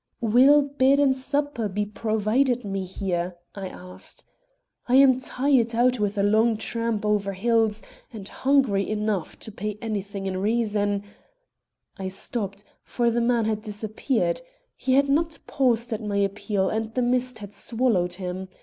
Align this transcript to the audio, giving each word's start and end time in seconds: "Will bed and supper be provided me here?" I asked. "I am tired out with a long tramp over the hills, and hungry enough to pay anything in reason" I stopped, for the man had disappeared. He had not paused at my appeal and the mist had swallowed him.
"Will 0.19 0.63
bed 0.63 0.99
and 0.99 1.15
supper 1.15 1.69
be 1.69 1.85
provided 1.85 2.65
me 2.65 2.83
here?" 2.85 3.37
I 3.53 3.67
asked. 3.67 4.23
"I 4.87 4.95
am 4.95 5.19
tired 5.19 5.75
out 5.75 5.99
with 5.99 6.17
a 6.17 6.23
long 6.23 6.57
tramp 6.57 7.05
over 7.05 7.29
the 7.29 7.35
hills, 7.37 7.83
and 8.11 8.27
hungry 8.27 8.89
enough 8.89 9.37
to 9.41 9.51
pay 9.51 9.77
anything 9.79 10.25
in 10.25 10.37
reason" 10.37 11.03
I 11.99 12.07
stopped, 12.07 12.63
for 12.83 13.11
the 13.11 13.21
man 13.21 13.45
had 13.45 13.61
disappeared. 13.61 14.41
He 14.75 14.93
had 14.95 15.07
not 15.07 15.37
paused 15.45 15.93
at 15.93 16.01
my 16.01 16.17
appeal 16.17 16.67
and 16.67 16.91
the 16.95 17.03
mist 17.03 17.37
had 17.37 17.53
swallowed 17.53 18.13
him. 18.13 18.49